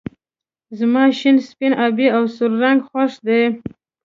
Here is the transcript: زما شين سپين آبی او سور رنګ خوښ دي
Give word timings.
زما 0.77 1.03
شين 1.19 1.37
سپين 1.49 1.73
آبی 1.85 2.07
او 2.15 2.23
سور 2.35 2.51
رنګ 2.63 2.79
خوښ 2.89 3.13
دي 3.27 3.41